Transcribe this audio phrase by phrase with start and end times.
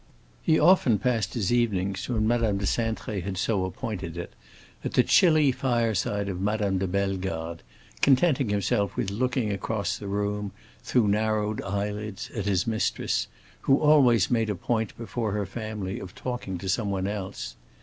[0.41, 4.33] He often passed his evenings, when Madame de Cintré had so appointed it,
[4.83, 7.61] at the chilly fireside of Madame de Bellegarde,
[8.01, 13.27] contenting himself with looking across the room, through narrowed eyelids, at his mistress,
[13.61, 17.55] who always made a point, before her family, of talking to someone else.